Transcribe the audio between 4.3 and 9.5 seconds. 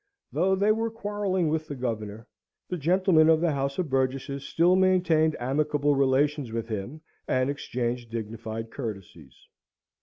still maintained amicable relations with him, and exchanged dignified courtesies.